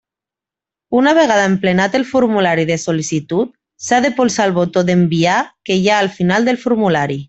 Una 0.99 1.11
vegada 1.17 1.43
emplenat 1.49 1.97
el 1.99 2.07
formulari 2.13 2.65
de 2.71 2.79
sol·licitud, 2.85 3.53
s'ha 3.89 4.03
de 4.09 4.15
polsar 4.19 4.51
el 4.51 4.59
botó 4.59 4.87
d'enviar 4.91 5.41
que 5.71 5.83
hi 5.83 5.89
ha 5.97 6.05
al 6.07 6.15
final 6.21 6.51
del 6.53 6.65
formulari. 6.69 7.19